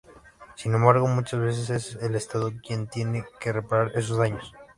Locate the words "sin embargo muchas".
0.55-1.39